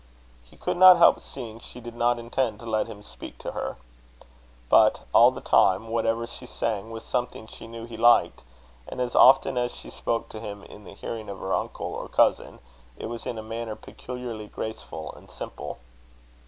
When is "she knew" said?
7.45-7.85